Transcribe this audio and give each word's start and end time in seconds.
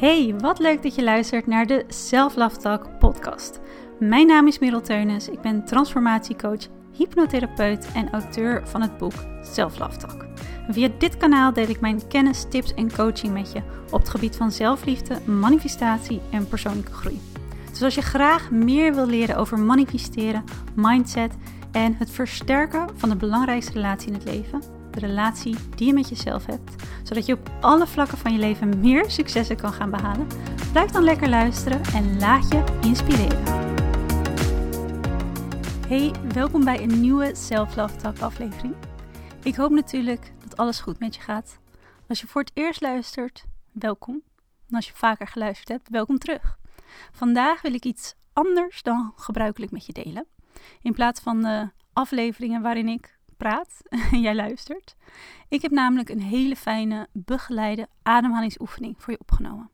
Hey, 0.00 0.34
wat 0.38 0.58
leuk 0.58 0.82
dat 0.82 0.94
je 0.94 1.02
luistert 1.02 1.46
naar 1.46 1.66
de 1.66 1.84
Self 1.88 2.36
Love 2.36 2.56
Talk 2.56 2.98
podcast. 2.98 3.60
Mijn 3.98 4.26
naam 4.26 4.46
is 4.46 4.58
Merel 4.58 4.80
Teunis, 4.80 5.28
ik 5.28 5.40
ben 5.40 5.64
transformatiecoach, 5.64 6.68
hypnotherapeut 6.92 7.92
en 7.94 8.12
auteur 8.12 8.68
van 8.68 8.82
het 8.82 8.98
boek 8.98 9.12
Self 9.42 9.78
Love 9.78 9.96
Talk. 9.96 10.26
via 10.68 10.88
dit 10.98 11.16
kanaal 11.16 11.52
deel 11.52 11.68
ik 11.68 11.80
mijn 11.80 12.08
kennis, 12.08 12.44
tips 12.48 12.74
en 12.74 12.92
coaching 12.92 13.32
met 13.32 13.52
je 13.52 13.62
op 13.90 14.00
het 14.00 14.08
gebied 14.08 14.36
van 14.36 14.52
zelfliefde, 14.52 15.20
manifestatie 15.24 16.20
en 16.30 16.48
persoonlijke 16.48 16.92
groei. 16.92 17.20
Dus 17.70 17.82
als 17.82 17.94
je 17.94 18.02
graag 18.02 18.50
meer 18.50 18.94
wil 18.94 19.06
leren 19.06 19.36
over 19.36 19.58
manifesteren, 19.58 20.44
mindset 20.74 21.36
en 21.72 21.94
het 21.94 22.10
versterken 22.10 22.88
van 22.96 23.08
de 23.08 23.16
belangrijkste 23.16 23.72
relatie 23.72 24.08
in 24.08 24.14
het 24.14 24.24
leven, 24.24 24.79
de 24.90 25.00
relatie 25.00 25.56
die 25.76 25.86
je 25.86 25.92
met 25.92 26.08
jezelf 26.08 26.46
hebt, 26.46 26.82
zodat 27.02 27.26
je 27.26 27.32
op 27.32 27.50
alle 27.60 27.86
vlakken 27.86 28.18
van 28.18 28.32
je 28.32 28.38
leven 28.38 28.80
meer 28.80 29.10
successen 29.10 29.56
kan 29.56 29.72
gaan 29.72 29.90
behalen, 29.90 30.26
blijf 30.72 30.90
dan 30.90 31.02
lekker 31.02 31.28
luisteren 31.28 31.82
en 31.94 32.18
laat 32.18 32.48
je 32.48 32.64
inspireren. 32.80 33.44
Hey, 35.88 36.12
welkom 36.32 36.64
bij 36.64 36.82
een 36.82 37.00
nieuwe 37.00 37.34
Self 37.34 37.76
Love 37.76 37.96
Talk 37.96 38.18
aflevering. 38.18 38.74
Ik 39.42 39.54
hoop 39.54 39.70
natuurlijk 39.70 40.32
dat 40.42 40.56
alles 40.56 40.80
goed 40.80 40.98
met 40.98 41.14
je 41.14 41.20
gaat. 41.20 41.58
Als 42.08 42.20
je 42.20 42.26
voor 42.26 42.40
het 42.40 42.50
eerst 42.54 42.80
luistert, 42.80 43.44
welkom. 43.72 44.22
En 44.68 44.76
als 44.76 44.86
je 44.86 44.92
vaker 44.94 45.26
geluisterd 45.26 45.68
hebt, 45.68 45.88
welkom 45.88 46.18
terug. 46.18 46.58
Vandaag 47.12 47.62
wil 47.62 47.74
ik 47.74 47.84
iets 47.84 48.14
anders 48.32 48.82
dan 48.82 49.12
gebruikelijk 49.16 49.72
met 49.72 49.86
je 49.86 49.92
delen. 49.92 50.26
In 50.82 50.92
plaats 50.92 51.20
van 51.20 51.40
de 51.40 51.70
afleveringen 51.92 52.62
waarin 52.62 52.88
ik 52.88 53.18
praat 53.40 53.82
en 54.10 54.20
jij 54.26 54.34
luistert. 54.34 54.96
Ik 55.48 55.62
heb 55.62 55.70
namelijk 55.70 56.08
een 56.08 56.20
hele 56.20 56.56
fijne 56.56 57.08
begeleide 57.12 57.88
ademhalingsoefening 58.02 58.94
voor 58.98 59.12
je 59.12 59.20
opgenomen. 59.20 59.70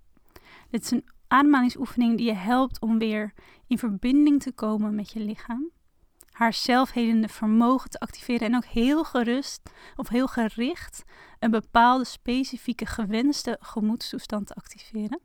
Dit 0.70 0.82
is 0.82 0.90
een 0.90 1.04
ademhalingsoefening 1.28 2.16
die 2.16 2.26
je 2.26 2.34
helpt 2.34 2.80
om 2.80 2.98
weer 2.98 3.32
in 3.66 3.78
verbinding 3.78 4.42
te 4.42 4.52
komen 4.52 4.94
met 4.94 5.10
je 5.12 5.20
lichaam. 5.20 5.70
Haar 6.30 6.52
zelfhelende 6.52 7.28
vermogen 7.28 7.90
te 7.90 7.98
activeren 7.98 8.48
en 8.48 8.56
ook 8.56 8.64
heel 8.64 9.04
gerust 9.04 9.70
of 9.96 10.08
heel 10.08 10.26
gericht 10.26 11.02
een 11.38 11.50
bepaalde 11.50 12.04
specifieke 12.04 12.86
gewenste 12.86 13.56
gemoedstoestand 13.60 14.46
te 14.46 14.54
activeren. 14.54 15.20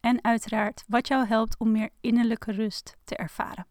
En 0.00 0.24
uiteraard 0.24 0.84
wat 0.88 1.08
jou 1.08 1.26
helpt 1.26 1.58
om 1.58 1.72
meer 1.72 1.90
innerlijke 2.00 2.52
rust 2.52 2.96
te 3.04 3.16
ervaren. 3.16 3.66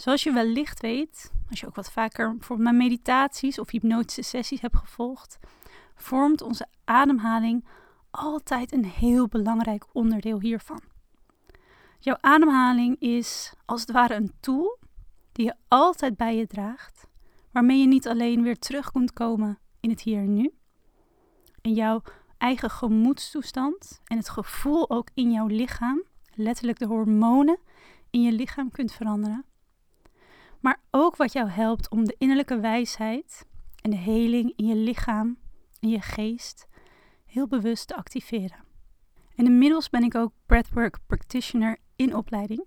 Zoals 0.00 0.22
je 0.22 0.32
wellicht 0.32 0.80
weet, 0.80 1.32
als 1.50 1.60
je 1.60 1.66
ook 1.66 1.74
wat 1.74 1.90
vaker 1.90 2.36
voor 2.38 2.58
mijn 2.58 2.76
meditaties 2.76 3.58
of 3.58 3.70
hypnotische 3.70 4.22
sessies 4.22 4.60
hebt 4.60 4.76
gevolgd, 4.76 5.38
vormt 5.94 6.42
onze 6.42 6.66
ademhaling 6.84 7.64
altijd 8.10 8.72
een 8.72 8.84
heel 8.84 9.28
belangrijk 9.28 9.84
onderdeel 9.92 10.40
hiervan. 10.40 10.80
Jouw 11.98 12.16
ademhaling 12.20 13.00
is 13.00 13.52
als 13.64 13.80
het 13.80 13.90
ware 13.90 14.14
een 14.14 14.32
tool 14.40 14.78
die 15.32 15.44
je 15.44 15.54
altijd 15.68 16.16
bij 16.16 16.36
je 16.36 16.46
draagt, 16.46 17.06
waarmee 17.52 17.78
je 17.78 17.86
niet 17.86 18.08
alleen 18.08 18.42
weer 18.42 18.58
terug 18.58 18.90
kunt 18.90 19.12
komen 19.12 19.58
in 19.80 19.90
het 19.90 20.00
hier 20.00 20.18
en 20.18 20.34
nu, 20.34 20.52
in 21.60 21.74
jouw 21.74 22.02
eigen 22.38 22.70
gemoedstoestand 22.70 24.00
en 24.04 24.16
het 24.16 24.28
gevoel 24.28 24.90
ook 24.90 25.08
in 25.14 25.30
jouw 25.30 25.46
lichaam, 25.46 26.02
letterlijk 26.34 26.78
de 26.78 26.86
hormonen 26.86 27.58
in 28.10 28.22
je 28.22 28.32
lichaam 28.32 28.70
kunt 28.70 28.92
veranderen, 28.92 29.44
maar 30.60 30.80
ook 30.90 31.16
wat 31.16 31.32
jou 31.32 31.48
helpt 31.48 31.90
om 31.90 32.04
de 32.04 32.14
innerlijke 32.18 32.60
wijsheid 32.60 33.46
en 33.82 33.90
de 33.90 33.96
heling 33.96 34.52
in 34.56 34.66
je 34.66 34.74
lichaam 34.74 35.38
en 35.80 35.88
je 35.88 36.00
geest 36.00 36.66
heel 37.26 37.46
bewust 37.46 37.86
te 37.88 37.96
activeren. 37.96 38.64
En 39.34 39.46
inmiddels 39.46 39.90
ben 39.90 40.02
ik 40.02 40.14
ook 40.14 40.32
Breathwork 40.46 40.98
Practitioner 41.06 41.78
in 41.96 42.16
opleiding. 42.16 42.64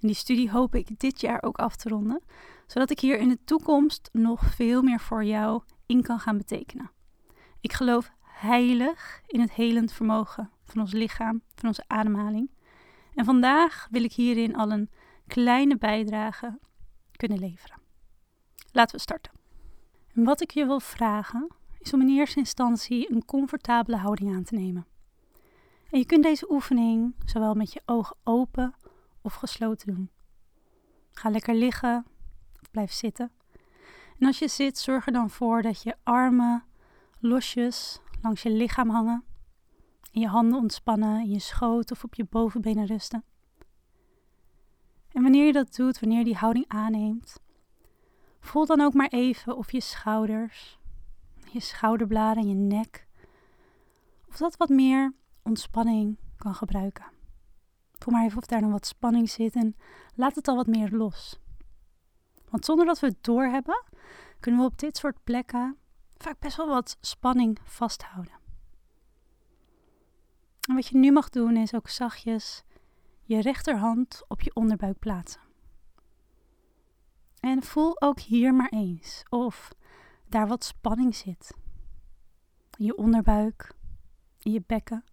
En 0.00 0.06
die 0.06 0.14
studie 0.14 0.50
hoop 0.50 0.74
ik 0.74 0.98
dit 0.98 1.20
jaar 1.20 1.42
ook 1.42 1.58
af 1.58 1.76
te 1.76 1.88
ronden, 1.88 2.22
zodat 2.66 2.90
ik 2.90 3.00
hier 3.00 3.18
in 3.18 3.28
de 3.28 3.38
toekomst 3.44 4.08
nog 4.12 4.54
veel 4.54 4.82
meer 4.82 5.00
voor 5.00 5.24
jou 5.24 5.62
in 5.86 6.02
kan 6.02 6.20
gaan 6.20 6.36
betekenen. 6.36 6.90
Ik 7.60 7.72
geloof 7.72 8.10
heilig 8.22 9.22
in 9.26 9.40
het 9.40 9.52
helend 9.52 9.92
vermogen 9.92 10.50
van 10.64 10.80
ons 10.80 10.92
lichaam, 10.92 11.42
van 11.54 11.68
onze 11.68 11.84
ademhaling. 11.86 12.50
En 13.14 13.24
vandaag 13.24 13.88
wil 13.90 14.04
ik 14.04 14.12
hierin 14.12 14.56
al 14.56 14.70
een 14.70 14.90
kleine 15.26 15.76
bijdrage 15.76 16.58
kunnen 17.18 17.38
leveren. 17.38 17.78
Laten 18.72 18.96
we 18.96 19.02
starten. 19.02 19.32
En 20.14 20.24
wat 20.24 20.40
ik 20.40 20.50
je 20.50 20.66
wil 20.66 20.80
vragen 20.80 21.48
is 21.78 21.92
om 21.92 22.00
in 22.00 22.08
eerste 22.08 22.38
instantie 22.38 23.12
een 23.12 23.24
comfortabele 23.24 23.96
houding 23.96 24.34
aan 24.34 24.42
te 24.42 24.54
nemen. 24.54 24.86
En 25.90 25.98
je 25.98 26.06
kunt 26.06 26.22
deze 26.22 26.50
oefening 26.50 27.14
zowel 27.24 27.54
met 27.54 27.72
je 27.72 27.82
ogen 27.84 28.16
open 28.24 28.74
of 29.22 29.34
gesloten 29.34 29.94
doen. 29.94 30.10
Ga 31.12 31.30
lekker 31.30 31.54
liggen 31.54 32.06
of 32.62 32.70
blijf 32.70 32.92
zitten. 32.92 33.32
En 34.18 34.26
als 34.26 34.38
je 34.38 34.48
zit, 34.48 34.78
zorg 34.78 35.06
er 35.06 35.12
dan 35.12 35.30
voor 35.30 35.62
dat 35.62 35.82
je 35.82 35.96
armen 36.02 36.64
losjes 37.18 38.00
langs 38.22 38.42
je 38.42 38.50
lichaam 38.50 38.90
hangen. 38.90 39.24
En 40.12 40.20
je 40.20 40.28
handen 40.28 40.58
ontspannen 40.58 41.20
in 41.20 41.30
je 41.30 41.38
schoot 41.38 41.90
of 41.90 42.04
op 42.04 42.14
je 42.14 42.24
bovenbenen 42.24 42.86
rusten. 42.86 43.24
En 45.18 45.24
wanneer 45.24 45.46
je 45.46 45.52
dat 45.52 45.74
doet, 45.74 46.00
wanneer 46.00 46.18
je 46.18 46.24
die 46.24 46.36
houding 46.36 46.64
aanneemt, 46.68 47.40
voel 48.40 48.66
dan 48.66 48.80
ook 48.80 48.94
maar 48.94 49.08
even 49.08 49.56
of 49.56 49.72
je 49.72 49.80
schouders, 49.80 50.78
je 51.52 51.60
schouderbladen 51.60 52.42
en 52.42 52.48
je 52.48 52.54
nek, 52.54 53.06
of 54.28 54.36
dat 54.36 54.56
wat 54.56 54.68
meer 54.68 55.14
ontspanning 55.42 56.18
kan 56.36 56.54
gebruiken. 56.54 57.04
Voel 57.92 58.14
maar 58.14 58.24
even 58.24 58.38
of 58.38 58.46
daar 58.46 58.60
nog 58.60 58.70
wat 58.70 58.86
spanning 58.86 59.30
zit 59.30 59.54
en 59.54 59.76
laat 60.14 60.34
het 60.34 60.48
al 60.48 60.56
wat 60.56 60.66
meer 60.66 60.90
los. 60.90 61.40
Want 62.50 62.64
zonder 62.64 62.86
dat 62.86 63.00
we 63.00 63.06
het 63.06 63.24
doorhebben, 63.24 63.84
kunnen 64.40 64.60
we 64.60 64.66
op 64.66 64.78
dit 64.78 64.96
soort 64.96 65.24
plekken 65.24 65.76
vaak 66.16 66.38
best 66.38 66.56
wel 66.56 66.68
wat 66.68 66.96
spanning 67.00 67.58
vasthouden. 67.64 68.38
En 70.68 70.74
wat 70.74 70.86
je 70.86 70.98
nu 70.98 71.12
mag 71.12 71.28
doen 71.28 71.56
is 71.56 71.74
ook 71.74 71.88
zachtjes 71.88 72.64
je 73.28 73.40
rechterhand 73.40 74.22
op 74.28 74.40
je 74.40 74.54
onderbuik 74.54 74.98
plaatsen. 74.98 75.40
En 77.40 77.62
voel 77.62 78.00
ook 78.00 78.20
hier 78.20 78.54
maar 78.54 78.68
eens 78.68 79.22
of 79.28 79.72
daar 80.28 80.46
wat 80.46 80.64
spanning 80.64 81.14
zit. 81.14 81.54
In 82.76 82.84
je 82.84 82.96
onderbuik, 82.96 83.74
in 84.38 84.52
je 84.52 84.62
bekken. 84.66 85.04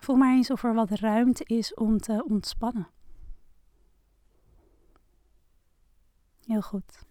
Voel 0.00 0.16
maar 0.16 0.34
eens 0.34 0.50
of 0.50 0.64
er 0.64 0.74
wat 0.74 0.90
ruimte 0.90 1.44
is 1.44 1.74
om 1.74 1.98
te 1.98 2.24
ontspannen. 2.24 2.88
Heel 6.46 6.62
goed. 6.62 7.02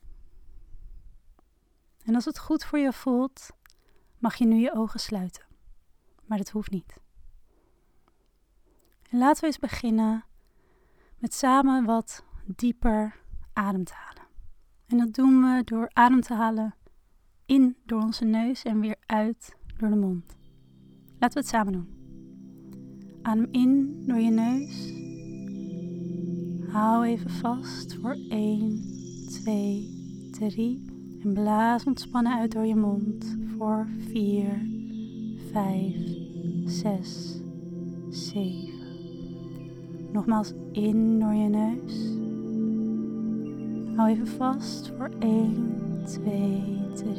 En 2.03 2.15
als 2.15 2.25
het 2.25 2.39
goed 2.39 2.65
voor 2.65 2.79
je 2.79 2.93
voelt, 2.93 3.49
mag 4.17 4.35
je 4.35 4.45
nu 4.45 4.55
je 4.55 4.73
ogen 4.73 4.99
sluiten. 4.99 5.45
Maar 6.25 6.37
dat 6.37 6.49
hoeft 6.49 6.71
niet. 6.71 7.01
En 9.13 9.19
laten 9.19 9.41
we 9.41 9.47
eens 9.47 9.59
beginnen 9.59 10.23
met 11.17 11.33
samen 11.33 11.85
wat 11.85 12.23
dieper 12.45 13.15
adem 13.53 13.83
te 13.83 13.93
halen. 13.93 14.23
En 14.87 14.97
dat 14.97 15.13
doen 15.13 15.41
we 15.41 15.61
door 15.63 15.89
adem 15.91 16.21
te 16.21 16.33
halen 16.33 16.75
in 17.45 17.77
door 17.85 18.01
onze 18.01 18.25
neus 18.25 18.63
en 18.63 18.79
weer 18.79 18.95
uit 19.05 19.55
door 19.77 19.89
de 19.89 19.95
mond. 19.95 20.35
Laten 21.19 21.33
we 21.33 21.39
het 21.39 21.47
samen 21.47 21.73
doen. 21.73 21.87
Adem 23.21 23.47
in 23.51 24.03
door 24.05 24.19
je 24.19 24.29
neus. 24.29 24.91
Hou 26.71 27.05
even 27.05 27.29
vast 27.29 27.95
voor 27.95 28.17
1, 28.29 28.81
2, 29.29 30.29
3. 30.31 30.85
En 31.23 31.33
blaas 31.33 31.83
ontspannen 31.83 32.33
uit 32.33 32.51
door 32.51 32.65
je 32.65 32.75
mond 32.75 33.37
voor 33.57 33.87
4, 34.11 34.67
5, 35.51 35.95
6, 36.65 37.41
7. 38.09 38.82
Nogmaals 40.13 40.53
in 40.71 41.19
door 41.19 41.33
je 41.33 41.49
neus. 41.49 42.11
Hou 43.95 44.09
even 44.09 44.27
vast 44.27 44.91
voor 44.97 45.09
1, 45.19 46.01
2, 46.05 46.63
3. 46.93 47.13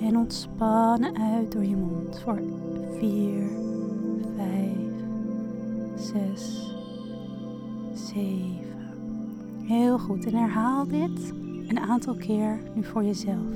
En 0.00 0.16
ontspannen 0.16 1.18
uit 1.18 1.52
door 1.52 1.64
je 1.64 1.76
mond 1.76 2.20
voor 2.20 2.42
4, 2.98 3.42
5, 4.36 4.68
6, 5.96 6.74
7. 7.92 8.64
Heel 9.62 9.98
goed. 9.98 10.26
En 10.26 10.34
herhaal 10.34 10.86
dit 10.86 11.32
een 11.68 11.80
aantal 11.80 12.14
keer 12.14 12.58
nu 12.74 12.84
voor 12.84 13.04
jezelf. 13.04 13.54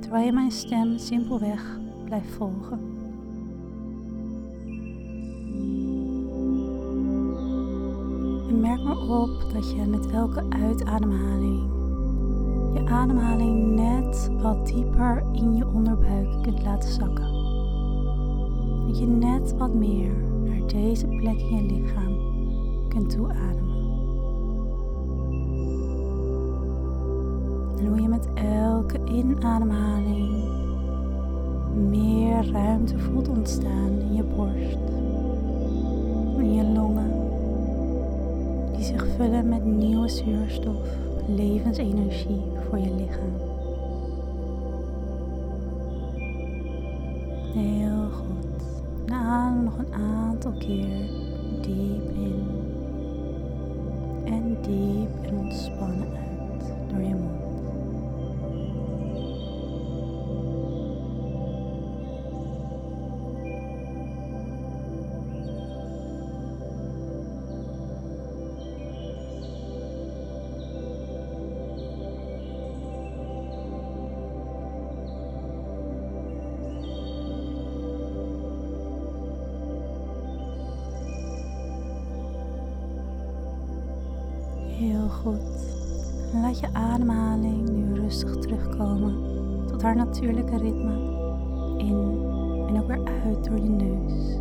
Terwijl 0.00 0.24
je 0.24 0.32
mijn 0.32 0.50
stem 0.50 0.98
simpelweg 0.98 1.78
blijft 2.04 2.30
volgen. 2.30 2.99
Op 9.10 9.52
dat 9.52 9.70
je 9.70 9.86
met 9.86 10.10
elke 10.10 10.42
uitademhaling 10.48 11.78
je 12.74 12.86
ademhaling 12.86 13.74
net 13.74 14.30
wat 14.42 14.66
dieper 14.66 15.22
in 15.32 15.56
je 15.56 15.66
onderbuik 15.66 16.42
kunt 16.42 16.62
laten 16.62 16.92
zakken. 16.92 17.32
dat 18.86 18.98
je 18.98 19.06
net 19.06 19.56
wat 19.56 19.74
meer 19.74 20.12
naar 20.44 20.68
deze 20.68 21.06
plek 21.06 21.38
in 21.38 21.56
je 21.56 21.62
lichaam 21.62 22.18
kunt 22.88 23.10
toeademen. 23.10 23.68
En 27.78 27.86
hoe 27.86 28.00
je 28.02 28.08
met 28.08 28.28
elke 28.34 28.98
inademhaling 29.04 30.44
meer 31.88 32.50
ruimte 32.52 32.98
voelt 32.98 33.28
ontstaan 33.28 33.90
in 34.00 34.14
je 34.14 34.24
borst, 34.24 34.78
in 36.38 36.54
je 36.54 36.64
longen, 36.64 37.29
die 38.80 38.88
zich 38.88 39.06
vullen 39.16 39.48
met 39.48 39.64
nieuwe 39.64 40.08
zuurstof, 40.08 40.88
levensenergie 41.26 42.42
voor 42.68 42.78
je 42.78 42.94
lichaam. 42.94 43.34
Heel 47.52 48.08
goed. 48.10 48.62
Adem 49.12 49.64
nog 49.64 49.78
een 49.78 49.94
aantal 49.94 50.52
keer 50.58 51.10
diep 51.62 52.10
in 52.14 52.46
en 54.24 54.56
diep 54.62 55.26
en 55.26 55.38
ontspannen 55.38 56.19
je 86.60 86.68
ademhaling 86.72 87.68
nu 87.68 87.94
rustig 87.94 88.36
terugkomen 88.36 89.14
tot 89.66 89.82
haar 89.82 89.96
natuurlijke 89.96 90.58
ritme. 90.58 90.92
In 91.78 92.28
en 92.66 92.80
ook 92.80 92.86
weer 92.86 93.00
uit 93.24 93.44
door 93.44 93.60
je 93.60 93.68
neus. 93.68 94.38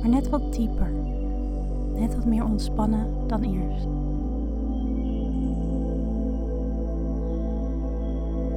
Maar 0.00 0.10
net 0.10 0.28
wat 0.28 0.54
dieper. 0.54 0.90
Net 1.94 2.14
wat 2.14 2.24
meer 2.24 2.44
ontspannen 2.44 3.06
dan 3.26 3.42
eerst. 3.42 3.86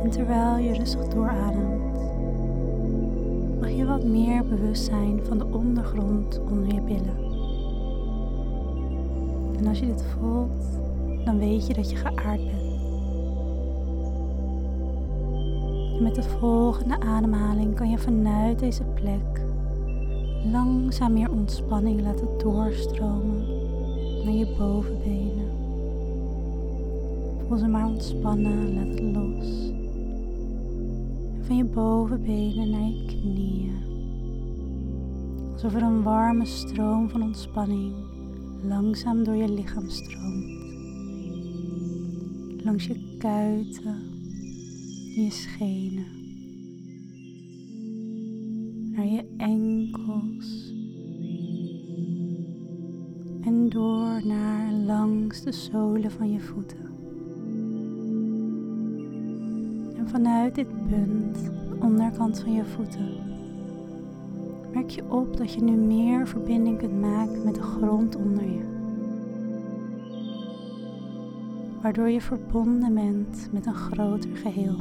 En 0.03 0.09
terwijl 0.09 0.57
je 0.57 0.73
rustig 0.73 1.07
doorademt, 1.07 1.99
mag 3.59 3.69
je 3.69 3.85
wat 3.85 4.03
meer 4.03 4.45
bewust 4.45 4.85
zijn 4.85 5.19
van 5.23 5.37
de 5.37 5.45
ondergrond 5.45 6.39
onder 6.49 6.73
je 6.73 6.81
billen. 6.81 7.27
En 9.57 9.67
als 9.67 9.79
je 9.79 9.85
dit 9.85 10.03
voelt, 10.03 10.79
dan 11.29 11.39
weet 11.39 11.67
je 11.67 11.73
dat 11.73 11.89
je 11.89 11.95
geaard 11.95 12.45
bent. 12.45 12.77
En 15.97 16.03
met 16.03 16.15
de 16.15 16.23
volgende 16.23 16.99
ademhaling 16.99 17.75
kan 17.75 17.89
je 17.89 17.97
vanuit 17.97 18.59
deze 18.59 18.83
plek 18.83 19.41
langzaam 20.51 21.13
meer 21.13 21.31
ontspanning 21.31 22.01
laten 22.01 22.27
doorstromen 22.37 23.45
naar 24.23 24.33
je 24.33 24.55
bovenbenen. 24.57 25.49
Voel 27.47 27.57
ze 27.57 27.67
maar 27.67 27.85
ontspannen, 27.85 28.73
laat 28.73 28.87
het 28.87 29.01
los. 29.01 29.69
En 31.33 31.45
van 31.45 31.55
je 31.55 31.65
bovenbenen 31.65 32.69
naar 32.69 32.81
je 32.81 33.05
knieën. 33.05 33.77
Alsof 35.53 35.75
er 35.75 35.81
een 35.81 36.03
warme 36.03 36.45
stroom 36.45 37.09
van 37.09 37.21
ontspanning 37.21 37.93
langzaam 38.61 39.23
door 39.23 39.35
je 39.35 39.49
lichaam 39.49 39.89
stroomt. 39.89 40.58
Langs 42.63 42.85
je 42.85 43.15
kuiten 43.17 43.95
en 45.15 45.23
je 45.23 45.31
schenen. 45.31 46.05
Naar 48.91 49.05
je 49.05 49.25
enkels. 49.37 50.73
En 53.41 53.69
door 53.69 54.25
naar 54.25 54.73
langs 54.73 55.41
de 55.41 55.51
zolen 55.51 56.11
van 56.11 56.31
je 56.31 56.39
voeten. 56.39 56.77
En 59.97 60.07
vanuit 60.09 60.55
dit 60.55 60.87
punt, 60.89 61.35
de 61.35 61.77
onderkant 61.81 62.39
van 62.39 62.53
je 62.53 62.65
voeten, 62.65 63.09
merk 64.73 64.89
je 64.89 65.11
op 65.11 65.37
dat 65.37 65.53
je 65.53 65.61
nu 65.61 65.71
meer 65.71 66.27
verbinding 66.27 66.77
kunt 66.77 67.01
maken 67.01 67.43
met 67.43 67.55
de 67.55 67.61
grond 67.61 68.15
onder 68.15 68.43
je. 68.43 68.78
Waardoor 71.81 72.09
je 72.09 72.21
verbonden 72.21 72.93
bent 72.93 73.49
met 73.51 73.65
een 73.65 73.73
groter 73.73 74.35
geheel. 74.35 74.75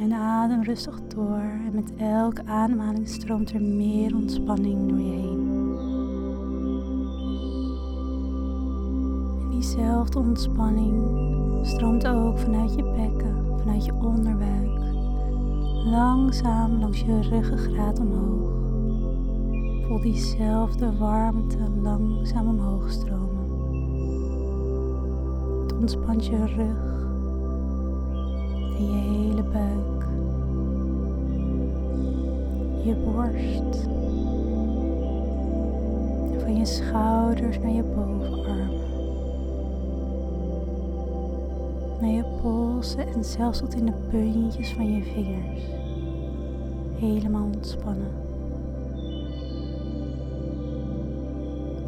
En 0.00 0.12
adem 0.12 0.62
rustig 0.62 1.00
door 1.06 1.40
en 1.66 1.74
met 1.74 1.92
elke 1.96 2.46
ademhaling 2.46 3.08
stroomt 3.08 3.52
er 3.52 3.62
meer 3.62 4.14
ontspanning 4.14 4.88
door 4.88 5.00
je 5.00 5.12
heen. 5.12 5.52
En 9.40 9.50
diezelfde 9.50 10.18
ontspanning 10.18 11.02
stroomt 11.66 12.06
ook 12.06 12.38
vanuit 12.38 12.74
je 12.74 12.82
bekken, 12.82 13.58
vanuit 13.58 13.84
je 13.84 13.94
onderbuik 13.94 14.74
langzaam 15.84 16.78
langs 16.80 17.00
je 17.00 17.20
ruggengraat 17.20 17.98
omhoog. 17.98 18.43
Voel 19.94 20.02
diezelfde 20.02 20.96
warmte 20.98 21.58
langzaam 21.82 22.48
omhoog 22.48 22.90
stromen. 22.90 23.46
Het 25.62 25.72
ontspant 25.72 26.26
je 26.26 26.36
rug 26.36 27.06
en 28.78 28.84
je 28.84 28.98
hele 28.98 29.42
buik, 29.42 30.06
je 32.84 32.94
borst 32.94 33.88
van 36.42 36.56
je 36.56 36.64
schouders 36.64 37.58
naar 37.58 37.72
je 37.72 37.82
bovenarmen. 37.82 38.80
Naar 42.00 42.10
je 42.10 42.24
polsen 42.42 43.06
en 43.06 43.24
zelfs 43.24 43.58
tot 43.58 43.74
in 43.74 43.86
de 43.86 43.94
puntjes 44.10 44.72
van 44.72 44.94
je 44.94 45.02
vingers 45.02 45.62
helemaal 46.98 47.44
ontspannen. 47.44 48.23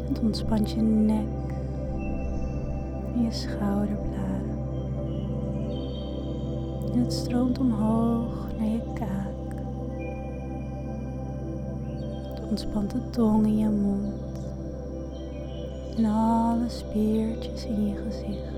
Het 0.07 0.19
ontspant 0.19 0.71
je 0.71 0.81
nek 0.81 1.51
en 3.13 3.23
je 3.23 3.31
schouderbladen. 3.31 4.57
En 6.93 6.99
het 6.99 7.13
stroomt 7.13 7.59
omhoog 7.59 8.47
naar 8.57 8.67
je 8.67 8.81
kaak. 8.93 9.59
Het 12.35 12.49
ontspant 12.49 12.91
de 12.91 13.09
tong 13.09 13.45
in 13.45 13.57
je 13.57 13.69
mond. 13.69 14.13
En 15.97 16.05
alle 16.05 16.69
spiertjes 16.69 17.65
in 17.65 17.87
je 17.87 17.95
gezicht. 17.95 18.55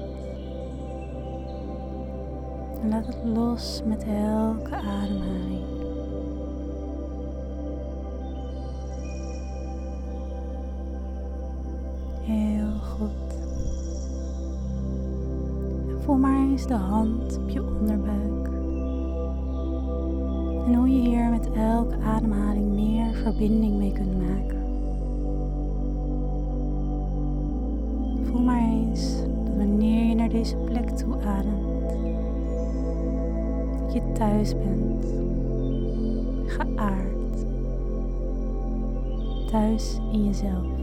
En 2.81 2.89
laat 2.89 3.05
het 3.05 3.17
los 3.23 3.81
met 3.85 4.03
elke 4.03 4.75
ademhaling. 4.75 5.78
Voel 16.09 16.17
maar 16.17 16.37
eens 16.37 16.67
de 16.67 16.73
hand 16.73 17.37
op 17.37 17.49
je 17.49 17.63
onderbuik. 17.63 18.47
En 20.65 20.75
hoe 20.75 20.89
je 20.89 21.09
hier 21.09 21.29
met 21.29 21.51
elke 21.51 21.95
ademhaling 22.03 22.71
meer 22.71 23.13
verbinding 23.13 23.77
mee 23.77 23.91
kunt 23.91 24.17
maken. 24.17 24.57
Voel 28.23 28.41
maar 28.41 28.69
eens 28.69 29.17
dat 29.43 29.55
wanneer 29.57 30.05
je 30.05 30.15
naar 30.15 30.29
deze 30.29 30.55
plek 30.55 30.89
toe 30.89 31.15
ademt, 31.23 31.89
dat 33.79 33.93
je 33.93 34.01
thuis 34.13 34.53
bent, 34.53 35.05
geaard, 36.45 37.45
thuis 39.51 39.99
in 40.11 40.25
jezelf. 40.25 40.78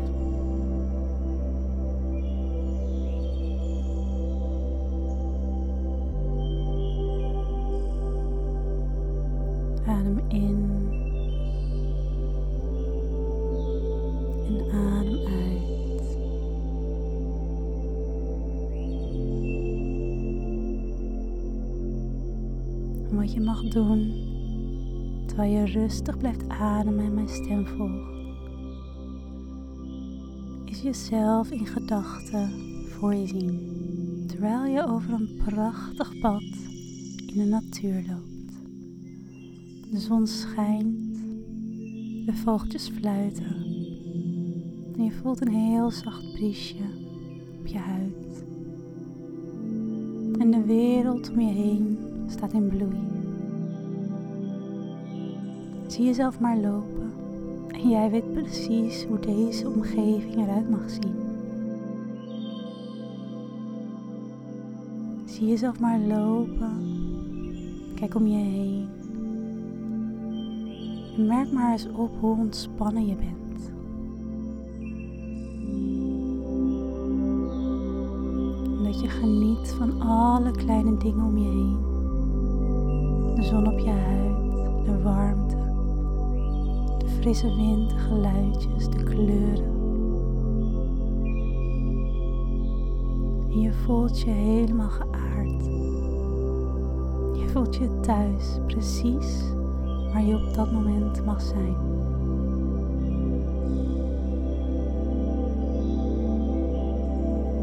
Wat 23.16 23.32
je 23.32 23.40
mag 23.40 23.62
doen, 23.62 24.12
terwijl 25.26 25.52
je 25.52 25.64
rustig 25.64 26.18
blijft 26.18 26.48
ademen 26.48 27.04
en 27.04 27.14
mijn 27.14 27.28
stem 27.28 27.66
volgt, 27.66 28.14
is 30.64 30.82
jezelf 30.82 31.50
in 31.50 31.66
gedachten 31.66 32.50
voor 32.88 33.14
je 33.14 33.26
zien, 33.26 34.24
terwijl 34.26 34.64
je 34.64 34.86
over 34.86 35.12
een 35.12 35.40
prachtig 35.44 36.18
pad 36.18 36.42
in 37.26 37.34
de 37.34 37.44
natuur 37.44 38.04
loopt. 38.08 38.52
De 39.90 39.98
zon 39.98 40.26
schijnt, 40.26 41.14
de 42.26 42.32
vogeltjes 42.34 42.88
fluiten 42.88 43.54
en 44.96 45.04
je 45.04 45.12
voelt 45.12 45.40
een 45.40 45.52
heel 45.52 45.90
zacht 45.90 46.32
briesje 46.32 46.84
op 47.58 47.66
je 47.66 47.78
huid. 47.78 48.44
En 50.38 50.50
de 50.50 50.62
wereld 50.66 51.30
om 51.30 51.40
je 51.40 51.52
heen 51.52 51.95
staat 52.36 52.52
in 52.52 52.68
bloei. 52.68 53.00
Zie 55.86 56.04
jezelf 56.04 56.40
maar 56.40 56.56
lopen 56.56 57.12
en 57.68 57.88
jij 57.88 58.10
weet 58.10 58.32
precies 58.32 59.04
hoe 59.04 59.18
deze 59.18 59.68
omgeving 59.68 60.36
eruit 60.36 60.70
mag 60.70 60.90
zien. 60.90 61.14
Zie 65.24 65.46
jezelf 65.48 65.80
maar 65.80 65.98
lopen. 65.98 66.84
Kijk 67.94 68.14
om 68.14 68.26
je 68.26 68.36
heen. 68.36 68.88
En 71.16 71.26
merk 71.26 71.52
maar 71.52 71.72
eens 71.72 71.88
op 71.92 72.10
hoe 72.20 72.36
ontspannen 72.36 73.06
je 73.06 73.14
bent. 73.14 73.70
En 78.78 78.84
dat 78.84 79.00
je 79.00 79.08
geniet 79.08 79.74
van 79.78 80.00
alle 80.00 80.50
kleine 80.50 80.96
dingen 80.96 81.24
om 81.24 81.38
je 81.38 81.48
heen. 81.48 81.95
Zon 83.46 83.66
op 83.66 83.78
je 83.78 83.90
huid, 83.90 84.84
de 84.84 85.02
warmte, 85.02 85.56
de 86.98 87.08
frisse 87.20 87.54
wind, 87.54 87.90
de 87.90 87.96
geluidjes, 87.96 88.88
de 88.88 89.02
kleuren. 89.02 89.74
En 93.50 93.60
je 93.60 93.72
voelt 93.72 94.20
je 94.20 94.30
helemaal 94.30 94.88
geaard. 94.88 95.64
Je 97.38 97.48
voelt 97.52 97.76
je 97.76 98.00
thuis, 98.00 98.58
precies 98.66 99.42
waar 100.12 100.24
je 100.24 100.34
op 100.34 100.54
dat 100.54 100.72
moment 100.72 101.24
mag 101.24 101.40
zijn. 101.40 101.76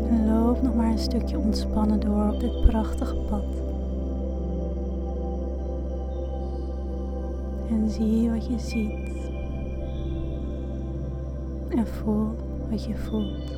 En 0.10 0.28
loop 0.28 0.62
nog 0.62 0.76
maar 0.76 0.92
een 0.92 0.98
stukje 0.98 1.38
ontspannen 1.38 2.00
door 2.00 2.32
op 2.34 2.40
dit 2.40 2.62
prachtige 2.62 3.16
pad. 3.16 3.73
En 7.74 7.90
zie 7.90 8.30
wat 8.30 8.46
je 8.46 8.60
ziet. 8.60 9.30
En 11.70 11.88
voel 11.88 12.28
wat 12.70 12.84
je 12.84 12.96
voelt. 12.96 13.52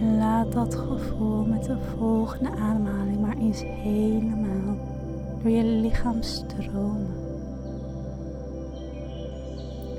En 0.00 0.16
laat 0.18 0.52
dat 0.52 0.74
gevoel 0.74 1.44
met 1.44 1.64
de 1.64 1.76
volgende 1.98 2.50
ademhaling 2.50 3.20
maar 3.20 3.36
eens 3.36 3.62
helemaal 3.64 4.76
door 5.42 5.50
je 5.50 5.64
lichaam 5.64 6.22
stromen. 6.22 7.14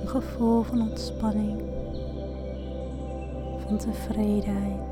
Een 0.01 0.07
gevoel 0.07 0.61
van 0.61 0.81
ontspanning, 0.81 1.61
van 3.65 3.77
tevredenheid, 3.77 4.88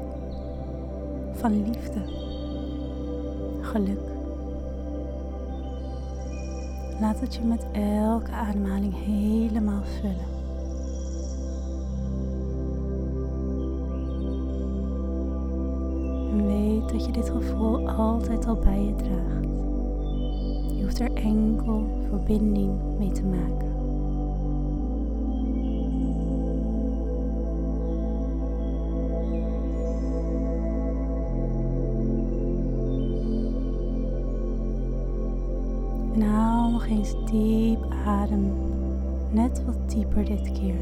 van 1.37 1.63
liefde, 1.63 1.99
geluk. 3.61 4.15
Laat 6.99 7.19
het 7.19 7.35
je 7.35 7.41
met 7.41 7.65
elke 7.71 8.31
ademhaling 8.31 8.93
helemaal 9.05 9.83
vullen. 9.83 10.35
En 16.31 16.45
weet 16.45 16.89
dat 16.89 17.05
je 17.05 17.11
dit 17.11 17.29
gevoel 17.29 17.89
altijd 17.89 18.47
al 18.47 18.55
bij 18.55 18.81
je 18.81 18.95
draagt. 18.95 19.45
Je 20.77 20.83
hoeft 20.83 20.99
er 20.99 21.13
enkel 21.13 21.87
verbinding 22.09 22.97
mee 22.97 23.11
te 23.11 23.23
maken. 23.23 23.66
Diep 37.31 37.83
adem, 38.05 38.53
net 39.31 39.65
wat 39.65 39.89
dieper 39.89 40.25
dit 40.25 40.51
keer. 40.51 40.79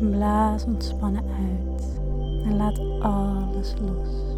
En 0.00 0.10
blaas 0.10 0.64
ontspannen 0.64 1.24
uit 1.24 2.00
en 2.44 2.56
laat 2.56 2.78
alles 3.00 3.74
los. 3.80 4.36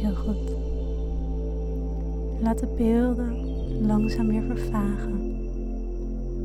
Heel 0.00 0.14
goed. 0.14 0.56
Laat 2.40 2.58
de 2.58 2.74
beelden 2.76 3.42
langzaam 3.86 4.26
weer 4.26 4.42
vervagen. 4.42 5.30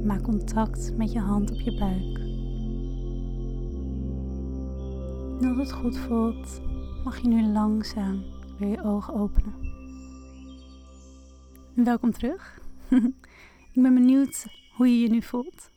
Maak 0.06 0.22
contact 0.22 0.94
met 0.98 1.12
je 1.12 1.20
hand 1.20 1.52
op 1.52 1.60
je 1.60 1.78
buik. 1.78 2.26
En 5.42 5.48
als 5.48 5.58
het 5.58 5.72
goed 5.72 5.98
voelt, 5.98 6.62
mag 7.04 7.18
je 7.18 7.28
nu 7.28 7.44
langzaam 7.44 8.24
weer 8.58 8.70
je 8.70 8.84
ogen 8.84 9.14
openen. 9.14 9.54
Welkom 11.74 12.12
terug. 12.12 12.60
Ik 13.74 13.84
ben 13.84 13.94
benieuwd 13.94 14.46
hoe 14.76 14.88
je 14.88 15.00
je 15.00 15.10
nu 15.10 15.22
voelt. 15.22 15.70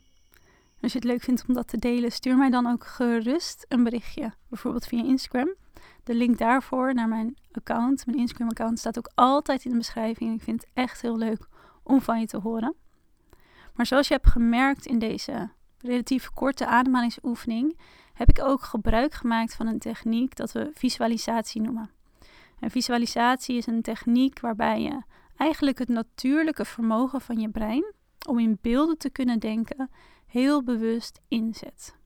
Als 0.81 0.93
je 0.93 0.99
het 0.99 1.07
leuk 1.07 1.23
vindt 1.23 1.45
om 1.49 1.55
dat 1.55 1.69
te 1.69 1.79
delen, 1.79 2.13
stuur 2.13 2.37
mij 2.37 2.51
dan 2.51 2.67
ook 2.67 2.87
gerust 2.87 3.67
een 3.69 3.85
berichtje. 3.85 4.33
Bijvoorbeeld 4.49 4.87
via 4.87 5.05
Instagram. 5.05 5.55
De 6.05 6.15
link 6.15 6.39
daarvoor 6.39 6.95
naar 6.95 7.09
mijn 7.09 7.37
account, 7.53 8.07
mijn 8.07 8.19
Instagram-account, 8.19 8.79
staat 8.79 8.99
ook 8.99 9.11
altijd 9.15 9.65
in 9.65 9.71
de 9.71 9.77
beschrijving. 9.77 10.35
Ik 10.35 10.43
vind 10.43 10.61
het 10.61 10.71
echt 10.75 11.01
heel 11.01 11.17
leuk 11.17 11.49
om 11.83 12.01
van 12.01 12.21
je 12.21 12.27
te 12.27 12.39
horen. 12.39 12.75
Maar 13.75 13.87
zoals 13.87 14.09
je 14.09 14.15
hebt 14.15 14.29
gemerkt 14.29 14.87
in 14.87 14.99
deze 14.99 15.51
relatief 15.79 16.31
korte 16.31 16.67
ademhalingsoefening, 16.67 17.79
heb 18.21 18.29
ik 18.29 18.45
ook 18.45 18.63
gebruik 18.63 19.15
gemaakt 19.15 19.55
van 19.55 19.67
een 19.67 19.79
techniek 19.79 20.37
dat 20.37 20.53
we 20.53 20.71
visualisatie 20.75 21.61
noemen. 21.61 21.91
En 22.59 22.71
visualisatie 22.71 23.57
is 23.57 23.67
een 23.67 23.83
techniek 23.83 24.41
waarbij 24.41 24.83
je 24.83 25.03
eigenlijk 25.37 25.79
het 25.79 25.89
natuurlijke 25.89 26.65
vermogen 26.65 27.21
van 27.21 27.39
je 27.39 27.49
brein 27.49 27.93
om 28.29 28.39
in 28.39 28.59
beelden 28.61 28.99
te 28.99 29.11
kunnen 29.11 29.39
denken 29.39 29.91
heel 30.27 30.63
bewust 30.63 31.21
inzet. 31.29 31.97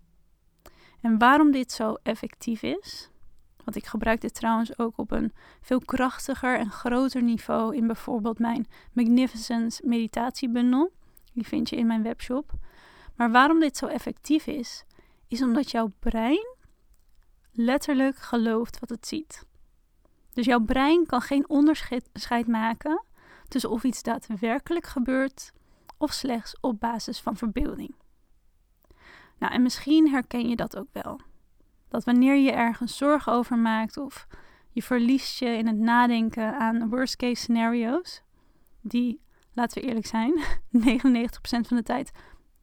En 1.00 1.18
waarom 1.18 1.50
dit 1.50 1.72
zo 1.72 1.96
effectief 2.02 2.62
is, 2.62 3.10
want 3.64 3.76
ik 3.76 3.86
gebruik 3.86 4.20
dit 4.20 4.34
trouwens 4.34 4.78
ook 4.78 4.98
op 4.98 5.10
een 5.10 5.32
veel 5.60 5.80
krachtiger 5.80 6.58
en 6.58 6.70
groter 6.70 7.22
niveau 7.22 7.76
in 7.76 7.86
bijvoorbeeld 7.86 8.38
mijn 8.38 8.66
Magnificence 8.92 9.86
meditatiebundel. 9.86 10.92
Die 11.32 11.46
vind 11.46 11.68
je 11.68 11.76
in 11.76 11.86
mijn 11.86 12.02
webshop. 12.02 12.52
Maar 13.16 13.30
waarom 13.30 13.60
dit 13.60 13.76
zo 13.76 13.86
effectief 13.86 14.46
is, 14.46 14.84
is 15.28 15.42
omdat 15.42 15.70
jouw 15.70 15.92
brein 15.98 16.56
letterlijk 17.52 18.16
gelooft 18.16 18.80
wat 18.80 18.88
het 18.88 19.06
ziet. 19.06 19.46
Dus 20.32 20.44
jouw 20.44 20.60
brein 20.60 21.06
kan 21.06 21.20
geen 21.20 21.48
onderscheid 21.48 22.46
maken 22.46 23.04
tussen 23.48 23.70
of 23.70 23.84
iets 23.84 24.02
daadwerkelijk 24.02 24.86
gebeurt 24.86 25.52
of 25.98 26.12
slechts 26.12 26.56
op 26.60 26.80
basis 26.80 27.20
van 27.20 27.36
verbeelding. 27.36 27.94
Nou, 29.38 29.52
en 29.52 29.62
misschien 29.62 30.10
herken 30.10 30.48
je 30.48 30.56
dat 30.56 30.76
ook 30.76 30.88
wel. 30.92 31.20
Dat 31.88 32.04
wanneer 32.04 32.36
je 32.36 32.52
ergens 32.52 32.96
zorgen 32.96 33.32
over 33.32 33.58
maakt 33.58 33.96
of 33.96 34.26
je 34.70 34.82
verliest 34.82 35.38
je 35.38 35.46
in 35.46 35.66
het 35.66 35.78
nadenken 35.78 36.58
aan 36.58 36.88
worst 36.88 37.16
case 37.16 37.42
scenario's, 37.42 38.22
die, 38.80 39.20
laten 39.52 39.82
we 39.82 39.88
eerlijk 39.88 40.06
zijn, 40.06 40.32
99% 40.72 41.26
van 41.40 41.76
de 41.76 41.82
tijd 41.82 42.12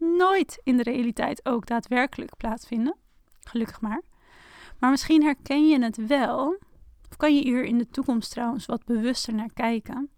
nooit 0.02 0.60
in 0.64 0.78
de 0.78 0.84
realiteit 0.84 1.46
ook 1.46 1.66
daadwerkelijk 1.66 2.38
plaatsvinden. 2.38 2.96
Gelukkig 3.40 3.82
maar. 3.82 4.02
Maar 4.80 4.90
misschien 4.90 5.24
herken 5.24 5.68
je 5.68 5.84
het 5.84 6.08
wel, 6.08 6.58
of 7.10 7.18
kan 7.18 7.36
je 7.36 7.42
hier 7.42 7.64
in 7.64 7.78
de 7.78 7.90
toekomst 7.90 8.32
trouwens 8.32 8.66
wat 8.66 8.86
bewuster 8.86 9.34
naar 9.34 9.54
kijken. 9.54 10.10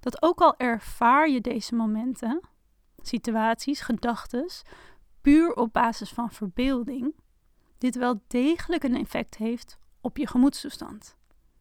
Dat 0.00 0.22
ook 0.22 0.40
al 0.40 0.56
ervaar 0.56 1.28
je 1.28 1.40
deze 1.40 1.74
momenten, 1.74 2.40
situaties, 3.02 3.80
gedachten, 3.80 4.46
puur 5.20 5.54
op 5.54 5.72
basis 5.72 6.10
van 6.10 6.30
verbeelding, 6.30 7.14
dit 7.78 7.96
wel 7.96 8.22
degelijk 8.26 8.82
een 8.82 8.96
effect 8.96 9.36
heeft 9.36 9.78
op 10.00 10.16
je 10.16 10.26
gemoedstoestand 10.26 11.16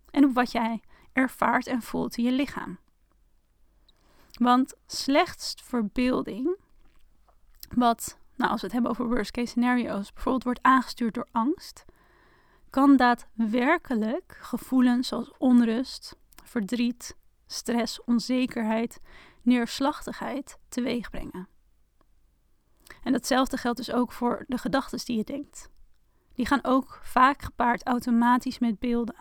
en 0.09 0.25
op 0.25 0.33
wat 0.33 0.51
jij 0.51 0.81
ervaart 1.13 1.67
en 1.67 1.81
voelt 1.81 2.17
in 2.17 2.23
je 2.23 2.31
lichaam. 2.31 2.79
Want 4.31 4.73
slechts 4.85 5.55
verbeelding, 5.63 6.57
wat, 7.75 8.17
nou, 8.35 8.51
als 8.51 8.61
we 8.61 8.65
het 8.65 8.75
hebben 8.75 8.91
over 8.91 9.07
worst 9.07 9.31
case 9.31 9.47
scenario's, 9.47 10.13
bijvoorbeeld 10.13 10.43
wordt 10.43 10.61
aangestuurd 10.61 11.13
door 11.13 11.27
angst, 11.31 11.85
kan 12.69 12.97
daadwerkelijk 12.97 14.37
gevoelens 14.41 15.07
zoals 15.07 15.31
onrust, 15.37 16.15
verdriet, 16.43 17.17
stress, 17.47 18.03
onzekerheid, 18.03 19.01
neerslachtigheid 19.41 20.57
teweeg 20.69 21.09
brengen. 21.09 21.47
En 23.03 23.11
datzelfde 23.11 23.57
geldt 23.57 23.77
dus 23.77 23.91
ook 23.91 24.11
voor 24.11 24.45
de 24.47 24.57
gedachten 24.57 25.05
die 25.05 25.17
je 25.17 25.23
denkt. 25.23 25.69
Die 26.33 26.45
gaan 26.45 26.63
ook 26.63 26.99
vaak 27.03 27.41
gepaard 27.41 27.85
automatisch 27.85 28.59
met 28.59 28.79
beelden. 28.79 29.15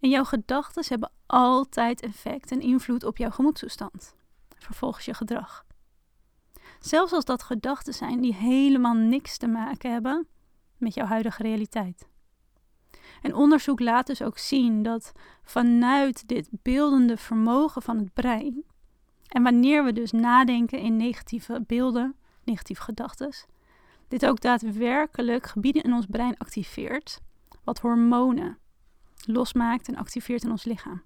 En 0.00 0.08
jouw 0.08 0.24
gedachten 0.24 0.84
hebben 0.88 1.12
altijd 1.26 2.02
effect 2.02 2.50
en 2.50 2.60
invloed 2.60 3.04
op 3.04 3.16
jouw 3.16 3.30
gemoedstoestand, 3.30 4.14
vervolgens 4.58 5.04
je 5.04 5.14
gedrag. 5.14 5.65
Zelfs 6.80 7.12
als 7.12 7.24
dat 7.24 7.42
gedachten 7.42 7.94
zijn 7.94 8.20
die 8.20 8.34
helemaal 8.34 8.94
niks 8.94 9.36
te 9.36 9.46
maken 9.46 9.92
hebben 9.92 10.26
met 10.76 10.94
jouw 10.94 11.06
huidige 11.06 11.42
realiteit. 11.42 12.08
En 13.22 13.34
onderzoek 13.34 13.80
laat 13.80 14.06
dus 14.06 14.22
ook 14.22 14.38
zien 14.38 14.82
dat 14.82 15.12
vanuit 15.42 16.28
dit 16.28 16.48
beeldende 16.50 17.16
vermogen 17.16 17.82
van 17.82 17.98
het 17.98 18.12
brein, 18.12 18.64
en 19.28 19.42
wanneer 19.42 19.84
we 19.84 19.92
dus 19.92 20.12
nadenken 20.12 20.78
in 20.78 20.96
negatieve 20.96 21.64
beelden, 21.66 22.14
negatieve 22.44 22.82
gedachten, 22.82 23.32
dit 24.08 24.26
ook 24.26 24.40
daadwerkelijk 24.40 25.46
gebieden 25.46 25.82
in 25.82 25.92
ons 25.92 26.06
brein 26.06 26.36
activeert, 26.36 27.20
wat 27.64 27.78
hormonen 27.78 28.58
losmaakt 29.24 29.88
en 29.88 29.96
activeert 29.96 30.44
in 30.44 30.50
ons 30.50 30.64
lichaam. 30.64 31.02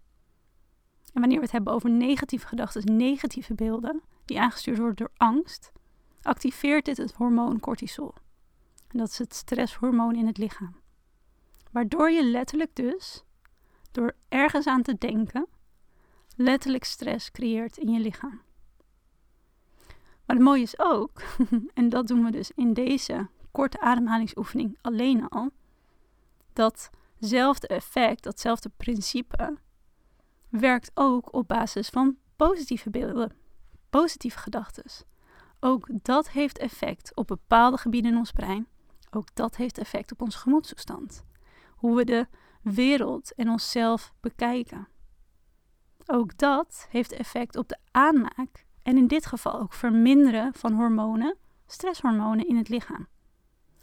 En 1.13 1.21
wanneer 1.21 1.39
we 1.39 1.45
het 1.45 1.53
hebben 1.53 1.73
over 1.73 1.91
negatieve 1.91 2.47
gedachten, 2.47 2.97
negatieve 2.97 3.55
beelden, 3.55 4.03
die 4.31 4.41
aangestuurd 4.41 4.79
worden 4.79 4.97
door 4.97 5.13
angst, 5.17 5.73
activeert 6.23 6.85
dit 6.85 6.97
het 6.97 7.13
hormoon 7.13 7.61
cortisol. 7.61 8.15
Dat 8.89 9.09
is 9.09 9.19
het 9.19 9.35
stresshormoon 9.35 10.15
in 10.15 10.27
het 10.27 10.39
lichaam. 10.39 10.77
Waardoor 11.71 12.11
je 12.11 12.25
letterlijk 12.25 12.75
dus, 12.75 13.25
door 13.93 14.17
ergens 14.29 14.67
aan 14.67 14.83
te 14.83 14.99
denken, 14.99 15.47
letterlijk 16.37 16.85
stress 16.85 17.31
creëert 17.31 17.77
in 17.77 17.93
je 17.93 18.01
lichaam. 18.01 18.41
Maar 20.27 20.37
het 20.37 20.45
mooie 20.45 20.63
is 20.63 20.79
ook, 20.79 21.23
en 21.75 21.89
dat 21.89 22.07
doen 22.07 22.25
we 22.25 22.31
dus 22.31 22.51
in 22.51 22.73
deze 22.73 23.29
korte 23.51 23.81
ademhalingsoefening 23.81 24.79
alleen 24.81 25.29
al, 25.29 25.51
datzelfde 26.53 27.67
effect, 27.67 28.23
datzelfde 28.23 28.71
principe, 28.77 29.59
werkt 30.49 30.91
ook 30.95 31.35
op 31.35 31.49
basis 31.49 31.89
van 31.89 32.17
positieve 32.37 32.91
beelden, 32.91 33.40
positieve 33.91 34.39
gedachten. 34.39 34.85
Ook 35.61 35.89
dat 36.03 36.31
heeft 36.31 36.59
effect 36.59 37.17
op 37.17 37.27
bepaalde 37.27 37.77
gebieden 37.77 38.13
in 38.13 38.19
ons 38.19 38.33
brein. 38.33 38.67
Ook 39.11 39.35
dat 39.35 39.57
heeft 39.57 39.79
effect 39.79 40.13
op 40.13 40.23
onze 40.23 40.39
gemoedstoestand. 40.39 41.25
Hoe 41.77 41.97
we 41.97 42.05
de 42.05 42.27
wereld 42.63 43.35
en 43.35 43.49
onszelf 43.49 44.13
bekijken. 44.21 44.89
Ook 46.07 46.39
dat 46.39 46.87
heeft 46.91 47.13
effect 47.13 47.57
op 47.57 47.69
de 47.69 47.79
aanmaak 47.91 48.67
en 48.83 48.97
in 48.97 49.07
dit 49.07 49.27
geval 49.27 49.61
ook 49.61 49.73
verminderen 49.73 50.55
van 50.55 50.73
hormonen, 50.73 51.37
stresshormonen 51.67 52.49
in 52.49 52.57
het 52.57 52.69
lichaam. 52.69 53.07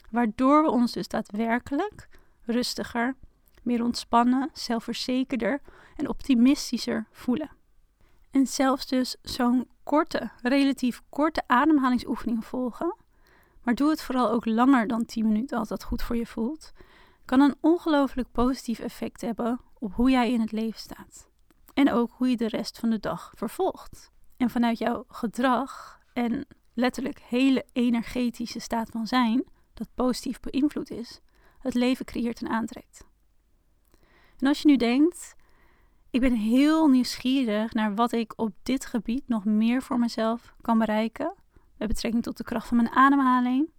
Waardoor 0.10 0.64
we 0.64 0.70
ons 0.70 0.92
dus 0.92 1.08
daadwerkelijk 1.08 2.10
rustiger, 2.42 3.16
meer 3.62 3.84
ontspannen, 3.84 4.50
zelfverzekerder 4.54 5.62
en 5.96 6.10
optimistischer 6.10 7.08
voelen. 7.12 7.50
En 8.32 8.48
zelfs 8.48 8.88
dus 8.88 9.16
zo'n 9.22 9.68
korte, 9.88 10.32
relatief 10.42 11.02
korte 11.10 11.44
ademhalingsoefening 11.48 12.46
volgen, 12.46 12.96
maar 13.64 13.76
doe 13.76 13.90
het 13.90 14.02
vooral 14.02 14.32
ook 14.32 14.46
langer 14.46 14.88
dan 14.88 15.06
10 15.06 15.28
minuten 15.28 15.58
als 15.58 15.68
dat 15.68 15.84
goed 15.84 16.02
voor 16.02 16.16
je 16.16 16.26
voelt, 16.26 16.72
kan 17.26 17.42
een 17.42 17.56
ongelooflijk 17.62 18.32
positief 18.32 18.80
effect 18.80 19.22
hebben 19.22 19.60
op 19.80 19.94
hoe 19.94 20.10
jij 20.10 20.32
in 20.32 20.40
het 20.40 20.52
leven 20.52 20.80
staat. 20.80 21.30
En 21.74 21.92
ook 21.92 22.12
hoe 22.12 22.30
je 22.30 22.38
de 22.38 22.48
rest 22.48 22.80
van 22.80 22.90
de 22.90 23.00
dag 23.00 23.32
vervolgt. 23.36 24.12
En 24.38 24.50
vanuit 24.50 24.78
jouw 24.78 25.04
gedrag 25.08 26.00
en 26.14 26.48
letterlijk 26.74 27.20
hele 27.20 27.66
energetische 27.74 28.60
staat 28.60 28.90
van 28.90 29.08
zijn, 29.08 29.44
dat 29.74 29.88
positief 29.96 30.40
beïnvloed 30.40 30.90
is, 30.90 31.22
het 31.60 31.74
leven 31.74 32.06
creëert 32.06 32.42
en 32.42 32.50
aantrekt. 32.50 33.06
En 34.38 34.48
als 34.48 34.62
je 34.62 34.68
nu 34.68 34.76
denkt, 34.76 35.36
ik 36.18 36.24
ben 36.24 36.36
heel 36.36 36.88
nieuwsgierig 36.88 37.74
naar 37.74 37.96
wat 37.96 38.12
ik 38.12 38.34
op 38.36 38.52
dit 38.64 38.86
gebied 38.86 39.28
nog 39.28 39.46
meer 39.46 39.82
voor 39.82 40.00
mezelf 40.00 40.56
kan 40.62 40.78
bereiken, 40.78 41.34
met 41.78 41.88
betrekking 41.88 42.24
tot 42.24 42.38
de 42.38 42.44
kracht 42.44 42.68
van 42.68 42.78
mijn 42.78 42.90
ademhaling, 42.90 43.70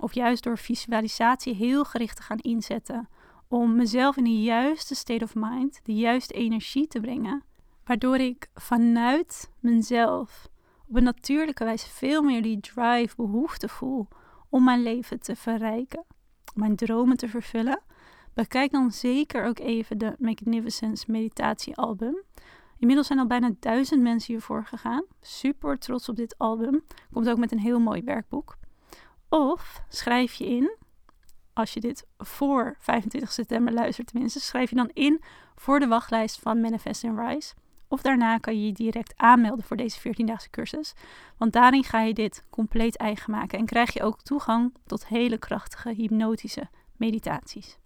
of 0.00 0.14
juist 0.14 0.42
door 0.42 0.58
visualisatie 0.58 1.54
heel 1.54 1.84
gericht 1.84 2.16
te 2.16 2.22
gaan 2.22 2.38
inzetten 2.38 3.08
om 3.48 3.76
mezelf 3.76 4.16
in 4.16 4.24
de 4.24 4.42
juiste 4.42 4.94
state 4.94 5.24
of 5.24 5.34
mind, 5.34 5.80
de 5.82 5.94
juiste 5.94 6.34
energie 6.34 6.86
te 6.86 7.00
brengen, 7.00 7.42
waardoor 7.84 8.16
ik 8.16 8.48
vanuit 8.54 9.50
mezelf 9.60 10.48
op 10.88 10.96
een 10.96 11.04
natuurlijke 11.04 11.64
wijze 11.64 11.88
veel 11.88 12.22
meer 12.22 12.42
die 12.42 12.60
drive, 12.60 13.16
behoefte 13.16 13.68
voel 13.68 14.08
om 14.48 14.64
mijn 14.64 14.82
leven 14.82 15.20
te 15.20 15.36
verrijken, 15.36 16.04
mijn 16.54 16.76
dromen 16.76 17.16
te 17.16 17.28
vervullen. 17.28 17.80
Bekijk 18.38 18.70
dan 18.70 18.90
zeker 18.90 19.44
ook 19.44 19.58
even 19.58 19.98
de 19.98 20.14
Magnificence 20.18 21.10
meditatiealbum. 21.10 22.22
Inmiddels 22.78 23.06
zijn 23.06 23.18
al 23.18 23.26
bijna 23.26 23.50
duizend 23.60 24.02
mensen 24.02 24.32
hiervoor 24.32 24.64
gegaan. 24.64 25.04
Super 25.20 25.78
trots 25.78 26.08
op 26.08 26.16
dit 26.16 26.38
album. 26.38 26.84
Komt 27.12 27.28
ook 27.28 27.38
met 27.38 27.52
een 27.52 27.58
heel 27.58 27.80
mooi 27.80 28.02
werkboek. 28.02 28.56
Of 29.28 29.82
schrijf 29.88 30.34
je 30.34 30.46
in, 30.46 30.76
als 31.52 31.74
je 31.74 31.80
dit 31.80 32.06
voor 32.18 32.76
25 32.78 33.32
september 33.32 33.72
luistert 33.72 34.06
tenminste, 34.06 34.40
schrijf 34.40 34.70
je 34.70 34.76
dan 34.76 34.90
in 34.92 35.22
voor 35.56 35.80
de 35.80 35.86
wachtlijst 35.86 36.38
van 36.38 36.60
Manifest 36.60 37.04
and 37.04 37.18
Rise. 37.18 37.54
Of 37.88 38.02
daarna 38.02 38.38
kan 38.38 38.60
je 38.60 38.66
je 38.66 38.72
direct 38.72 39.12
aanmelden 39.16 39.64
voor 39.64 39.76
deze 39.76 40.00
14-daagse 40.00 40.50
cursus. 40.50 40.94
Want 41.36 41.52
daarin 41.52 41.84
ga 41.84 42.00
je 42.00 42.14
dit 42.14 42.44
compleet 42.50 42.96
eigen 42.96 43.30
maken 43.30 43.58
en 43.58 43.66
krijg 43.66 43.92
je 43.92 44.02
ook 44.02 44.22
toegang 44.22 44.74
tot 44.86 45.06
hele 45.06 45.38
krachtige 45.38 45.90
hypnotische 45.90 46.68
meditaties. 46.96 47.78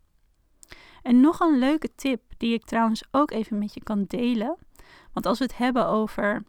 En 1.02 1.20
nog 1.20 1.40
een 1.40 1.58
leuke 1.58 1.94
tip 1.94 2.22
die 2.36 2.54
ik 2.54 2.64
trouwens 2.64 3.04
ook 3.10 3.30
even 3.30 3.58
met 3.58 3.74
je 3.74 3.82
kan 3.82 4.04
delen. 4.04 4.56
Want 5.12 5.26
als 5.26 5.38
we 5.38 5.44
het 5.44 5.56
hebben 5.56 5.86
over 5.86 6.42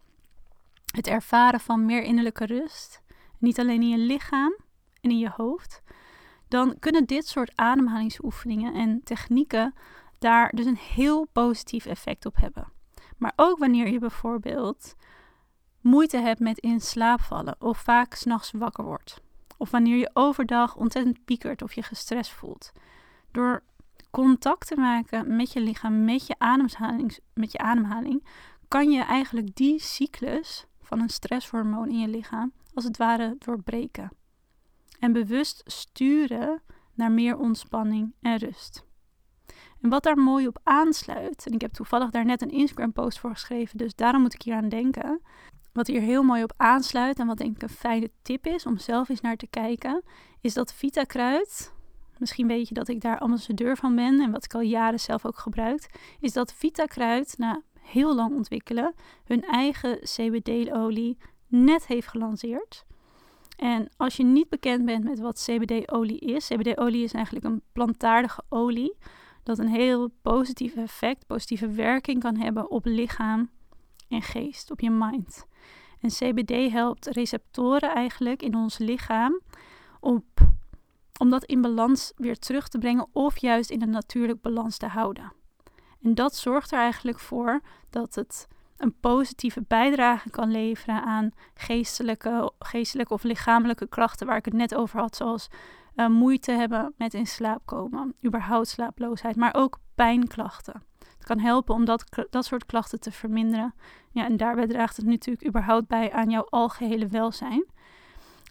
het 0.96 1.08
ervaren 1.08 1.60
van 1.60 1.86
meer 1.86 2.04
innerlijke 2.04 2.46
rust, 2.46 3.02
niet 3.38 3.60
alleen 3.60 3.82
in 3.82 3.90
je 3.90 3.98
lichaam 3.98 4.56
en 5.02 5.10
in 5.10 5.20
je 5.20 5.30
hoofd, 5.36 5.82
dan 6.48 6.80
kunnen 6.80 7.06
dit 7.06 7.28
soort 7.28 7.52
ademhalingsoefeningen 7.56 8.74
en 8.74 9.02
technieken 9.04 9.74
daar 10.20 10.52
dus 10.56 10.66
een 10.66 10.78
heel 10.78 11.28
positief 11.32 11.86
effect 11.86 12.26
op 12.26 12.36
hebben. 12.36 12.72
Maar 13.18 13.34
ook 13.36 13.58
wanneer 13.58 13.88
je 13.88 14.00
bijvoorbeeld 14.00 14.96
moeite 15.82 16.18
hebt 16.18 16.40
met 16.40 16.60
in 16.60 16.82
slaap 16.82 17.22
vallen 17.22 17.56
of 17.60 17.78
vaak 17.78 18.14
s'nachts 18.14 18.52
wakker 18.52 18.84
wordt. 18.84 19.22
Of 19.58 19.72
wanneer 19.72 19.98
je 19.98 20.10
overdag 20.14 20.76
ontzettend 20.76 21.26
piekert 21.26 21.62
of 21.62 21.74
je 21.74 21.84
gestrest 21.84 22.32
voelt. 22.32 22.72
Door 23.32 23.64
contact 24.14 24.68
te 24.68 24.76
maken 24.76 25.36
met 25.36 25.52
je 25.52 25.62
lichaam, 25.62 26.06
met 26.06 26.28
je, 26.28 26.36
ademhaling, 26.38 27.18
met 27.34 27.52
je 27.52 27.58
ademhaling, 27.58 28.26
kan 28.68 28.92
je 28.92 29.02
eigenlijk 29.02 29.56
die 29.56 29.80
cyclus 29.80 30.66
van 30.82 31.00
een 31.00 31.10
stresshormoon 31.10 31.90
in 31.90 32.00
je 32.00 32.08
lichaam 32.08 32.54
als 32.74 32.84
het 32.84 32.98
ware 32.98 33.36
doorbreken. 33.40 34.12
En 35.00 35.14
bewust 35.14 35.62
sturen 35.66 36.62
naar 36.94 37.12
meer 37.12 37.38
ontspanning 37.38 38.14
en 38.22 38.38
rust. 38.38 38.86
En 39.82 39.90
wat 39.90 40.04
daar 40.04 40.18
mooi 40.18 40.48
op 40.48 40.60
aansluit, 40.64 41.46
en 41.46 41.54
ik 41.54 41.62
heb 41.62 41.74
toevallig 41.74 42.10
daar 42.10 42.26
net 42.26 42.42
een 42.42 42.52
Instagram-post 42.52 43.20
voor 43.20 43.32
geschreven, 43.32 43.78
dus 43.78 43.96
daarom 43.96 44.22
moet 44.22 44.34
ik 44.34 44.42
hier 44.42 44.56
aan 44.56 44.70
denken. 44.70 45.22
Wat 45.72 45.88
hier 45.88 46.02
heel 46.02 46.24
mooi 46.24 46.44
op 46.44 46.54
aansluit 46.58 47.20
en 47.20 47.28
wat 47.28 47.38
denk 47.38 47.56
ik 47.56 47.62
een 47.62 47.70
fijne 47.70 48.12
tip 48.22 48.48
is 48.48 48.66
om 48.66 48.78
zelf 48.78 49.10
eens 49.10 49.22
naar 49.22 49.38
te 49.38 49.48
kijken, 49.48 50.04
is 50.42 50.54
dat 50.54 50.74
Vita 50.74 51.04
Kruid, 51.04 51.74
misschien 52.20 52.48
weet 52.48 52.68
je 52.68 52.74
dat 52.74 52.88
ik 52.88 53.02
daar 53.02 53.20
ambassadeur 53.20 53.78
van 53.78 53.96
ben 53.96 54.20
en 54.20 54.32
wat 54.32 54.46
ik 54.46 54.54
al 54.54 54.62
jaren 54.62 55.00
zelf 55.00 55.26
ook 55.26 55.38
gebruik, 55.38 55.90
is 56.20 56.34
dat 56.34 56.54
Vita 56.54 56.86
Kruid 56.86 57.36
na 57.38 57.62
heel 57.82 58.16
lang 58.16 58.36
ontwikkelen 58.36 58.94
hun 59.24 59.42
eigen 59.42 60.00
CBD-olie 60.00 61.18
net 61.48 61.88
heeft 61.88 62.08
gelanceerd. 62.08 62.86
En 63.58 63.90
als 63.98 64.18
je 64.18 64.24
niet 64.24 64.50
bekend 64.50 64.86
bent 64.86 65.04
met 65.04 65.20
wat 65.20 65.48
CBD-olie 65.50 66.20
is, 66.20 66.48
CBD-olie 66.48 67.04
is 67.04 67.14
eigenlijk 67.14 67.46
een 67.46 67.62
plantaardige 67.72 68.44
olie 68.50 68.96
dat 69.44 69.60
een 69.60 69.68
heel 69.68 70.12
positief 70.22 70.76
effect, 70.76 71.28
positieve 71.28 71.68
werking 71.68 72.20
kan 72.20 72.36
hebben 72.36 72.72
op 72.72 72.86
lichaam 72.86 73.50
en 74.10 74.22
geest, 74.22 74.72
op 74.72 74.80
je 74.80 74.90
mind. 74.90 75.46
En 76.00 76.10
CBD 76.10 76.72
helpt 76.72 77.06
receptoren 77.06 77.94
eigenlijk 77.94 78.42
in 78.42 78.56
ons 78.56 78.78
lichaam 78.78 79.40
op, 80.00 80.26
om 81.24 81.30
dat 81.30 81.44
in 81.44 81.62
balans 81.62 82.14
weer 82.16 82.38
terug 82.38 82.68
te 82.68 82.78
brengen 82.78 83.08
of 83.14 83.38
juist 83.38 83.70
in 83.70 83.82
een 83.82 83.90
natuurlijk 83.90 84.42
balans 84.42 84.78
te 84.78 84.88
houden. 84.88 85.34
En 86.02 86.16
dat 86.16 86.36
zorgt 86.36 86.72
er 86.72 86.80
eigenlijk 86.80 87.20
voor 87.20 87.62
dat 87.90 88.16
het 88.16 88.48
een 88.78 89.00
positieve 89.00 89.64
bijdrage 89.68 90.30
kan 90.30 90.52
leveren 90.52 91.04
aan 91.04 91.32
geestelijke, 91.54 92.52
geestelijke 92.60 93.14
of 93.14 93.24
lichamelijke 93.24 93.88
klachten 93.88 94.28
waar 94.28 94.38
ik 94.38 94.46
het 94.46 94.54
net 94.54 94.76
over 94.76 95.00
had, 95.00 95.16
zoals 95.16 95.48
uh, 95.96 96.08
moeite 96.08 96.52
hebben 96.52 96.94
met 96.98 97.14
in 97.14 97.28
slaap 97.28 97.62
komen, 97.66 98.16
überhaupt 98.26 98.68
slaaploosheid, 98.68 99.36
maar 99.36 99.54
ook 99.56 99.80
pijnklachten. 99.96 100.84
Het 101.00 101.26
kan 101.26 101.40
helpen 101.40 101.76
om 101.76 101.86
dat, 101.86 102.28
dat 102.30 102.46
soort 102.46 102.66
klachten 102.66 103.00
te 103.00 103.12
verminderen. 103.12 103.74
Ja, 104.12 104.26
en 104.26 104.38
daarbij 104.38 104.68
draagt 104.68 104.98
het 104.98 105.06
natuurlijk 105.06 105.48
überhaupt 105.48 105.88
bij 105.88 106.12
aan 106.12 106.30
jouw 106.30 106.48
algehele 106.50 107.08
welzijn. 107.08 107.66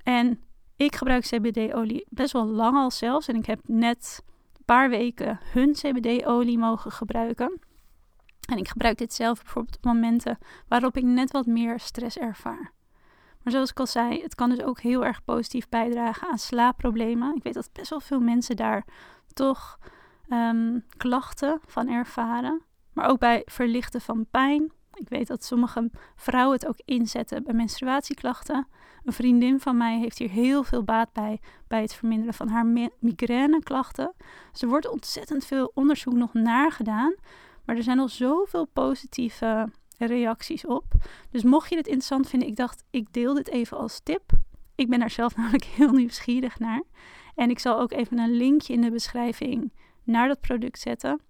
En 0.03 0.41
ik 0.85 0.97
gebruik 0.97 1.23
CBD-olie 1.23 2.07
best 2.09 2.33
wel 2.33 2.47
lang 2.47 2.77
al 2.77 2.91
zelfs. 2.91 3.29
En 3.29 3.37
ik 3.37 3.47
heb 3.47 3.61
net 3.67 4.23
een 4.57 4.65
paar 4.65 4.91
weken 4.91 5.41
hun 5.43 5.73
CBD-olie 5.73 6.59
mogen 6.59 6.93
gebruiken. 6.93 7.61
En 8.49 8.59
ik 8.59 8.69
gebruik 8.69 8.99
dit 8.99 9.13
zelf 9.13 9.43
bijvoorbeeld 9.43 9.77
op 9.77 9.85
momenten 9.85 10.39
waarop 10.69 10.97
ik 10.97 11.03
net 11.03 11.31
wat 11.31 11.47
meer 11.47 11.81
stress 11.81 12.19
ervaar. 12.19 12.73
Maar 13.43 13.53
zoals 13.53 13.71
ik 13.71 13.81
al 13.81 13.87
zei, 13.87 14.23
het 14.23 14.35
kan 14.35 14.51
dus 14.51 14.63
ook 14.63 14.81
heel 14.81 15.05
erg 15.05 15.25
positief 15.25 15.69
bijdragen 15.69 16.29
aan 16.29 16.39
slaapproblemen. 16.39 17.37
Ik 17.37 17.43
weet 17.43 17.55
dat 17.55 17.71
best 17.73 17.91
wel 17.91 18.01
veel 18.01 18.21
mensen 18.21 18.57
daar 18.57 18.85
toch 19.33 19.79
ehm, 20.29 20.79
klachten 20.97 21.61
van 21.67 21.89
ervaren. 21.89 22.63
Maar 22.93 23.09
ook 23.09 23.19
bij 23.19 23.43
verlichten 23.45 24.01
van 24.01 24.27
pijn. 24.31 24.73
Ik 24.95 25.09
weet 25.09 25.27
dat 25.27 25.45
sommige 25.45 25.91
vrouwen 26.17 26.55
het 26.55 26.67
ook 26.67 26.81
inzetten 26.85 27.43
bij 27.45 27.55
menstruatieklachten. 27.55 28.67
Een 29.05 29.13
vriendin 29.13 29.61
van 29.61 29.77
mij 29.77 29.99
heeft 29.99 30.19
hier 30.19 30.31
heel 30.31 30.63
veel 30.63 30.83
baat 30.83 31.13
bij, 31.13 31.41
bij 31.69 31.81
het 31.81 31.95
verminderen 31.95 32.35
van 32.35 32.49
haar 32.49 32.91
migraineklachten. 32.99 34.13
Er 34.61 34.69
wordt 34.69 34.89
ontzettend 34.89 35.45
veel 35.45 35.71
onderzoek 35.75 36.15
nog 36.15 36.33
naar 36.33 36.73
gedaan. 36.73 37.15
Maar 37.65 37.77
er 37.77 37.83
zijn 37.83 37.99
al 37.99 38.09
zoveel 38.09 38.67
positieve 38.67 39.69
reacties 39.99 40.67
op. 40.67 40.85
Dus 41.31 41.43
mocht 41.43 41.71
je 41.71 41.77
het 41.77 41.87
interessant 41.87 42.29
vinden, 42.29 42.49
ik 42.49 42.57
dacht, 42.57 42.85
ik 42.91 43.13
deel 43.13 43.35
dit 43.35 43.49
even 43.49 43.77
als 43.77 44.01
tip. 44.01 44.33
Ik 44.75 44.89
ben 44.89 44.99
daar 44.99 45.11
zelf 45.11 45.37
namelijk 45.37 45.65
heel 45.65 45.93
nieuwsgierig 45.93 46.59
naar. 46.59 46.83
En 47.35 47.51
ik 47.51 47.59
zal 47.59 47.81
ook 47.81 47.93
even 47.93 48.19
een 48.19 48.37
linkje 48.37 48.73
in 48.73 48.81
de 48.81 48.91
beschrijving 48.91 49.73
naar 50.05 50.29
dat 50.29 50.41
product 50.41 50.79
zetten. 50.79 51.21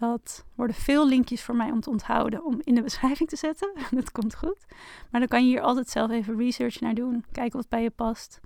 Dat 0.00 0.44
worden 0.54 0.76
veel 0.76 1.08
linkjes 1.08 1.42
voor 1.42 1.56
mij 1.56 1.70
om 1.70 1.80
te 1.80 1.90
onthouden 1.90 2.44
om 2.44 2.60
in 2.64 2.74
de 2.74 2.82
beschrijving 2.82 3.28
te 3.28 3.36
zetten. 3.36 3.72
dat 3.90 4.12
komt 4.12 4.34
goed. 4.34 4.64
Maar 5.10 5.20
dan 5.20 5.28
kan 5.28 5.44
je 5.44 5.48
hier 5.48 5.60
altijd 5.60 5.88
zelf 5.88 6.10
even 6.10 6.36
research 6.36 6.80
naar 6.80 6.94
doen. 6.94 7.24
Kijken 7.32 7.58
wat 7.58 7.68
bij 7.68 7.82
je 7.82 7.90
past. 7.90 8.40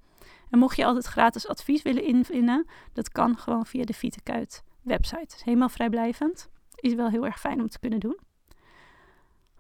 En 0.51 0.59
mocht 0.59 0.77
je 0.77 0.85
altijd 0.85 1.05
gratis 1.05 1.49
advies 1.49 1.83
willen 1.83 2.05
invullen, 2.05 2.67
dat 2.93 3.09
kan 3.09 3.37
gewoon 3.37 3.67
via 3.67 3.85
de 3.85 3.93
Vietenkuit 3.93 4.65
website. 4.83 5.37
helemaal 5.45 5.69
vrijblijvend. 5.69 6.49
Is 6.75 6.95
wel 6.95 7.09
heel 7.09 7.25
erg 7.25 7.41
fijn 7.41 7.61
om 7.61 7.69
te 7.69 7.79
kunnen 7.79 8.01
doen. 8.01 8.19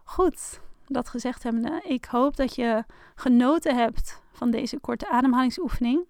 Goed, 0.04 0.60
dat 0.86 1.08
gezegd 1.08 1.42
hebbende, 1.42 1.82
ik 1.84 2.04
hoop 2.04 2.36
dat 2.36 2.54
je 2.54 2.84
genoten 3.14 3.76
hebt 3.76 4.22
van 4.32 4.50
deze 4.50 4.78
korte 4.78 5.08
ademhalingsoefening. 5.08 6.06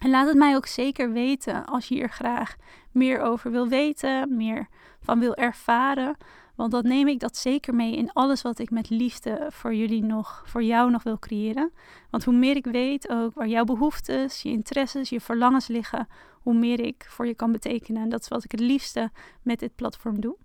En 0.00 0.10
laat 0.10 0.26
het 0.26 0.36
mij 0.36 0.56
ook 0.56 0.66
zeker 0.66 1.12
weten 1.12 1.64
als 1.66 1.88
je 1.88 1.94
hier 1.94 2.08
graag 2.08 2.56
meer 2.92 3.20
over 3.20 3.50
wil 3.50 3.68
weten, 3.68 4.36
meer 4.36 4.68
van 5.00 5.20
wil 5.20 5.34
ervaren. 5.34 6.16
Want 6.56 6.70
dat 6.70 6.84
neem 6.84 7.08
ik 7.08 7.20
dat 7.20 7.36
zeker 7.36 7.74
mee 7.74 7.96
in 7.96 8.12
alles 8.12 8.42
wat 8.42 8.58
ik 8.58 8.70
met 8.70 8.90
liefde 8.90 9.46
voor 9.52 9.74
jullie 9.74 10.02
nog, 10.02 10.42
voor 10.46 10.62
jou 10.62 10.90
nog 10.90 11.02
wil 11.02 11.18
creëren. 11.18 11.72
Want 12.10 12.24
hoe 12.24 12.34
meer 12.34 12.56
ik 12.56 12.64
weet 12.64 13.08
ook 13.08 13.34
waar 13.34 13.48
jouw 13.48 13.64
behoeftes, 13.64 14.42
je 14.42 14.48
interesses, 14.48 15.08
je 15.08 15.20
verlangens 15.20 15.66
liggen, 15.66 16.08
hoe 16.32 16.54
meer 16.54 16.80
ik 16.80 17.06
voor 17.08 17.26
je 17.26 17.34
kan 17.34 17.52
betekenen. 17.52 18.02
En 18.02 18.08
dat 18.08 18.20
is 18.20 18.28
wat 18.28 18.44
ik 18.44 18.50
het 18.50 18.60
liefste 18.60 19.10
met 19.42 19.58
dit 19.58 19.74
platform 19.74 20.20
doe. 20.20 20.36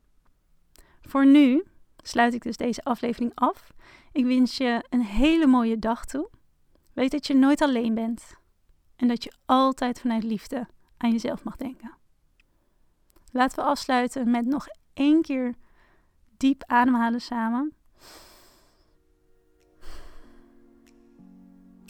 Voor 1.01 1.25
nu 1.25 1.63
sluit 2.03 2.33
ik 2.33 2.41
dus 2.41 2.57
deze 2.57 2.83
aflevering 2.83 3.31
af. 3.35 3.73
Ik 4.11 4.25
wens 4.25 4.57
je 4.57 4.85
een 4.89 5.03
hele 5.03 5.47
mooie 5.47 5.79
dag 5.79 6.05
toe. 6.05 6.29
Weet 6.93 7.11
dat 7.11 7.27
je 7.27 7.35
nooit 7.35 7.61
alleen 7.61 7.93
bent 7.93 8.43
en 8.95 9.07
dat 9.07 9.23
je 9.23 9.31
altijd 9.45 9.99
vanuit 9.99 10.23
liefde 10.23 10.67
aan 10.97 11.11
jezelf 11.11 11.43
mag 11.43 11.55
denken. 11.55 11.91
Laten 13.31 13.63
we 13.63 13.69
afsluiten 13.69 14.31
met 14.31 14.45
nog 14.45 14.67
één 14.93 15.21
keer 15.21 15.55
diep 16.37 16.63
ademhalen 16.65 17.21
samen. 17.21 17.73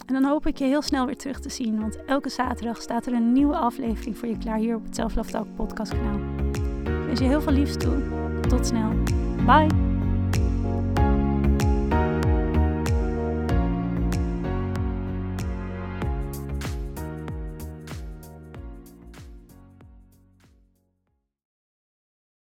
En 0.05 0.13
dan 0.13 0.23
hoop 0.23 0.47
ik 0.47 0.57
je 0.57 0.65
heel 0.65 0.81
snel 0.81 1.05
weer 1.05 1.17
terug 1.17 1.39
te 1.39 1.49
zien, 1.49 1.79
want 1.79 2.05
elke 2.05 2.29
zaterdag 2.29 2.81
staat 2.81 3.05
er 3.05 3.13
een 3.13 3.31
nieuwe 3.31 3.57
aflevering 3.57 4.17
voor 4.17 4.27
je 4.27 4.37
klaar 4.37 4.57
hier 4.57 4.75
op 4.75 4.83
het 4.83 4.95
Self 4.95 5.15
Love 5.15 5.31
Talk 5.31 5.55
podcast 5.55 5.91
kanaal. 5.91 6.19
Ik 6.83 7.05
wens 7.05 7.19
je 7.19 7.25
heel 7.25 7.41
veel 7.41 7.53
liefs 7.53 7.77
toe. 7.77 8.39
Tot 8.47 8.65
snel. 8.67 8.93
Bye! 9.45 9.94